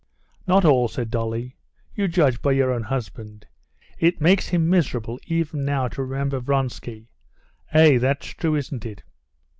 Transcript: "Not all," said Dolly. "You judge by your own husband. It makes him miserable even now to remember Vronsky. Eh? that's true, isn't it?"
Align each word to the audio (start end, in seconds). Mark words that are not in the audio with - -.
"Not 0.47 0.65
all," 0.65 0.87
said 0.87 1.11
Dolly. 1.11 1.57
"You 1.93 2.07
judge 2.07 2.41
by 2.41 2.53
your 2.53 2.71
own 2.73 2.81
husband. 2.81 3.45
It 3.99 4.19
makes 4.19 4.47
him 4.47 4.67
miserable 4.67 5.19
even 5.27 5.63
now 5.63 5.89
to 5.89 6.01
remember 6.03 6.39
Vronsky. 6.39 7.11
Eh? 7.71 7.99
that's 7.99 8.25
true, 8.25 8.55
isn't 8.55 8.83
it?" 8.83 9.03